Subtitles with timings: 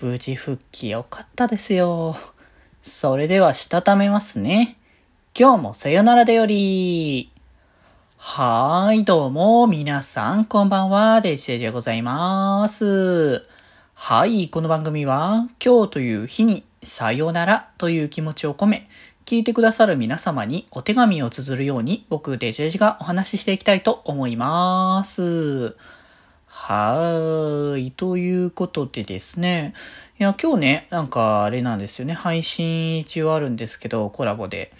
[0.00, 2.14] 無事復帰よかったですよ。
[2.84, 4.78] それではしたためますね。
[5.36, 7.32] 今日もさよならでより。
[8.16, 13.44] はーい、どうも、皆さん、こんばんは、デジデジでございます。
[13.94, 18.88] はい、この番組は、今日という日に、さよならという気持ちを込め、
[19.26, 25.76] 聞いてくださる皆様にお手紙を綴るように、僕、デジデジがお話ししていきたいと思います。
[26.60, 27.90] はーい。
[27.92, 29.72] ということでですね。
[30.18, 32.12] いや、今日ね、なんかあれなんですよね。
[32.12, 34.72] 配信一応あるんですけど、コラボで。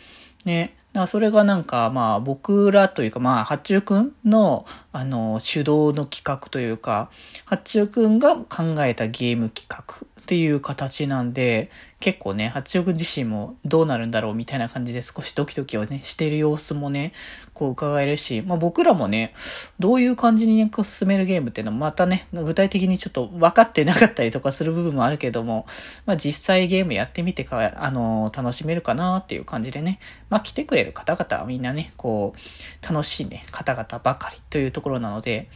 [0.44, 0.74] ね。
[0.92, 7.10] だからそれがなんか、まあ僕らというか、まあ、八中くんの、あの、主導の企画というか、
[7.46, 17.14] 八中くんが考えたゲーム企画っていう形なんで、結構ね、八億自身もどうなるんだろうみたいな感じで少しドキドキをね、してる様子もね、
[17.54, 19.32] こう伺えるし、まあ僕らもね、
[19.78, 25.64] どういう感じにね、こう進めるゲームっていうのもまたね、具体的にちょっと分かってなかったりとかする部分もあるけども、
[26.04, 35.48] まあ実際ゲームやってみてか、あの楽しめるかなっていう感じでね、まあ来てくれる方々はみんなね、こう、楽しいね、方々ばかりというところなので、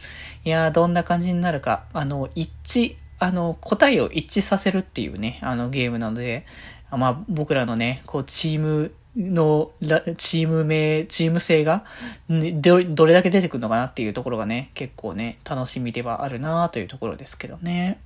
[0.45, 6.45] いやー、どんな感じになるか、あの、一致あの、答えを一致させるっていうね、あのゲームなので、
[6.91, 9.71] まあ僕らのね、こうチームの、
[10.17, 11.85] チーム名、チーム性が、
[12.29, 17.99] ど、どれだけ出てくるのかなっていうところがね、結構ね、楽しみではあるなというところですけどね。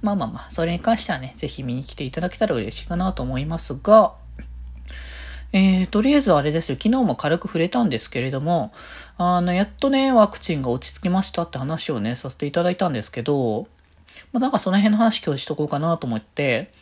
[0.00, 4.14] まあまあまあ、それに関してはね、ぜひ見に来ていただけたら嬉しいかなと思いますが、
[5.52, 8.72] えー、とりあえずあれですよ、昨日も軽く触れたんですけれども、
[9.16, 13.66] あの、やっとね、ワクチンが落ち着きましたって話をね、させていただいたんですけど、
[14.32, 16.72] まあ、なんかその辺の話今日しとこうかなと思って、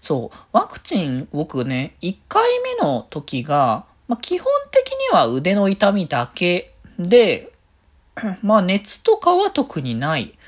[0.00, 7.52] そう、ワクチン僕ね、1回目の時が、まあ、基本的には腕の痛みだけで、
[8.42, 10.38] まあ熱とかは特にない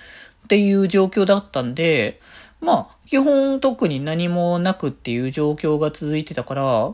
[0.45, 2.21] っていう状況だったんで、
[2.61, 6.93] まあ基本特に何もなくっていう状況が続いてたから、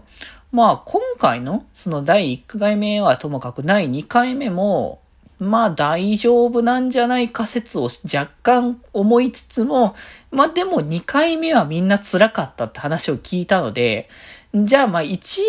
[0.53, 5.01] まあ今回のその第1回目はともかく第2回目も、
[5.39, 9.95] まあ大丈夫なんじゃないか説を若干思いつつも、
[10.31, 14.09] まあでも2回目はみんな辛かったって話を聞いたので、
[14.55, 15.43] じゃあまあ一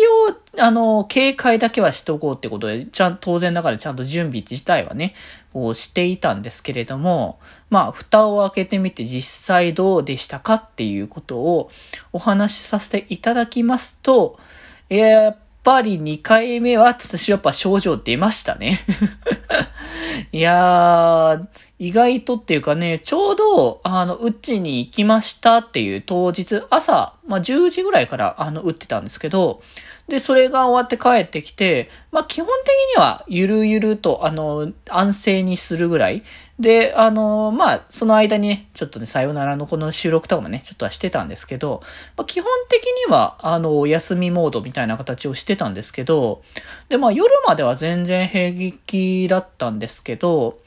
[0.56, 5.14] 応、あの、警戒だけはしとこうってことで、ちゃん、当然ながらちゃんと準備自体はね、
[5.52, 7.38] こうしていたんですけれども、
[7.70, 11.70] まあ蓋を開けてみて実際どうでしたかっていうことを
[12.12, 14.40] お話しさせていただきますと、
[14.88, 15.36] やっ
[15.66, 18.78] ぱり2回目は私やっぱ症状出ましたね。
[20.30, 21.46] いやー、
[21.80, 29.60] 意外とっていうかね、ちょうど、あの、うちに行きましたっていう当日、朝、まあ、10時ぐらいから、あの、打ってたんですけど、
[30.08, 36.22] で、それが終わって帰ってきて、まあ、基本的には、ゆるゆると、あの、安静にするぐらい。
[36.60, 41.82] で、あの、まあ、その間にね、ちょっとね、さよならのこの収録とかもね、ちょっとはしてたんですけど、
[42.16, 46.42] まあ、基本的には、あの、お休みモードみたいな形をしてたんですけど、
[46.88, 50.58] で、まあ、夜までは全然平気だったんですけど、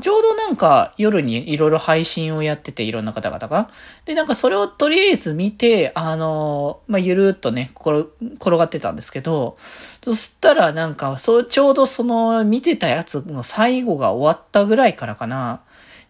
[0.00, 3.70] ちょうどなんか夜にいろいろ配信をやってて、いろんな方々が。
[4.04, 9.56] で、なんかそれをとりあえず見て、あの、まあ、ゆるっとね、転がってたんですけど、
[10.04, 15.62] そしたらなんか、そう、ちょうどその見てたやつの最後が終わったぐらいからかな、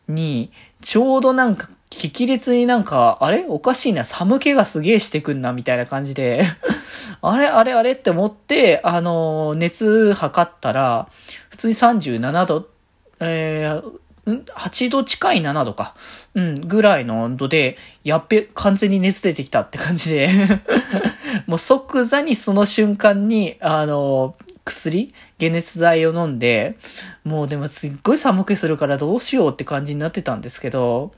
[0.08, 0.50] に、
[0.82, 3.44] ちょうどなんか、激烈になんか、あれ？
[3.46, 6.42] おかしいな、寒気がすげえしてくんな、みたいな感じで。
[7.20, 7.92] あれあれあれ？
[7.92, 11.08] って思って、あの、熱測ったら、
[11.50, 12.66] 普通に37度
[13.22, 15.94] えー、8度近い7度か。
[16.34, 20.28] うん、ぐらいの温度で、やっべ、完全に熱出てきたって感じで。
[21.46, 24.34] もう即座にその瞬間に、あの、
[24.64, 25.12] 薬？
[25.40, 26.76] 解熱剤を飲んで、
[27.24, 31.12] もうでもすっごい寒くするからどうしようって感じになってたんですけど、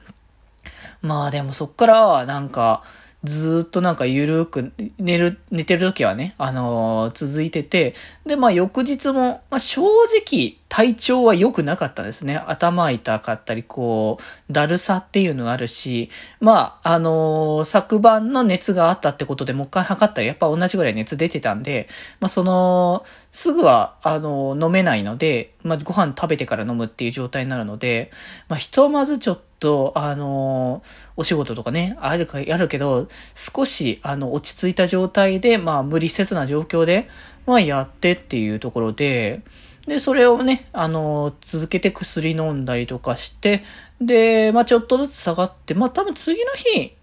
[1.02, 2.82] まあでもそっからなんか、
[3.22, 7.94] ずっとなんかゆるく寝る、寝てる時はね、あのー、続いてて、
[8.26, 12.36] で、まあ翌日も、まあ正直体調は良くなかったですね。
[12.36, 21.86] 頭痛かったり、こう、だるさっていうのがあるし、まあ、あのー、昨晩の熱があったってことでもう一回測ったらやっぱ同じぐらい熱出てたんで、
[22.18, 28.10] まあその、すぐは、あのー、飲めないので、まあご飯食べてから飲むっていう状態になるので、
[28.48, 30.82] まあひとまずちょっと、あの、
[31.14, 33.06] お仕事とかね、あるか、やるけど、
[33.36, 37.08] 少し、あの、落ち着いた状態で、まあ、無理せずな状況で、
[37.46, 39.42] まあ、やってっていうところで、
[39.86, 43.62] で、それをね、あの、続けて薬飲んだりとかして、
[44.00, 46.96] で、まあ、ちょっとずつ下がって、まあ、多分次の日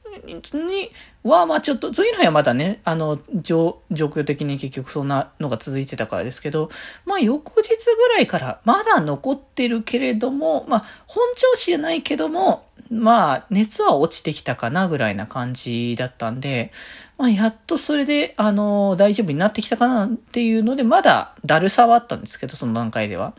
[0.53, 0.91] に
[1.23, 6.69] は、まあ、ちょっと、次の日はまだね、あの、状、状況的に結局そんなのが続いてたからですけど、
[7.05, 16.73] まあ、翌日ぐらいから、まだ残ってるけれども、まあ、本調子じゃないけども、まあ、熱は落ちてきたかなぐらいな感じだったんで、
[17.17, 23.33] まあ、やっとそれで、あの、大丈夫になってきたかなっていうので、まだだるさはあったんですけど、その段階では。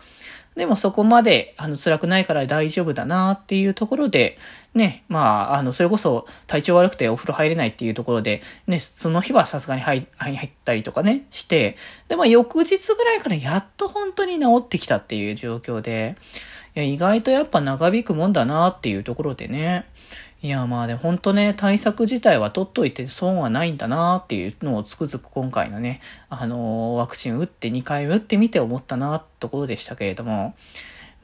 [0.56, 4.38] でもそこまで、あの、辛くないから大丈夫だなっていうところで、
[4.74, 11.76] ね、まあ、あの、それこそ体調悪くてお風呂入れないっていうところで、ね、その日はさすがに入ったりとかね、して、
[12.08, 16.16] で、まあ、翌日ぐらいからやっと本当に治ってきたっていう状況で、
[16.74, 19.86] いや、意外とやっぱ長引くもんだなっていうところでね、
[20.42, 30.54] いや、まあで、ほんとね、対策自体は取っといて損はないんだなっていうのをつくづく今回のね、あのー、ワクチン打って2回打ってみて思ったなってところでしたけれども、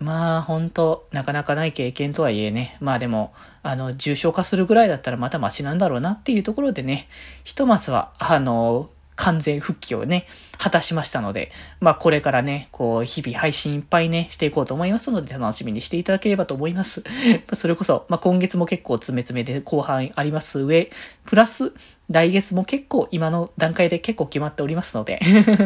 [0.00, 7.09] まあ、ほんと、なかなかない経験とはいえね、まあでも、あの、重症化するぐらいだったらまたマシなんだろうなっていうところでね、
[7.43, 10.26] ひとまずは、あの、完全復帰をね、
[10.59, 11.50] 果たしましたので、
[11.81, 17.03] まあこれからね、こう、日々配信いっぱいね、していこうと思いますので、楽しみにしていただければと思います。
[17.53, 20.91] それこそ、まあ今月も結構詰め詰めで後半あります上、
[21.25, 21.73] プラス、
[22.11, 25.21] 来月も結構今の段階で結構決まっておりますので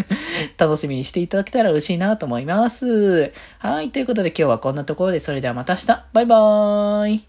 [0.58, 3.32] 楽しみにしていただけたら嬉しいなと思います。
[3.58, 7.20] はい、ということで今日はこんなところで、それではまた明日、バイバーイ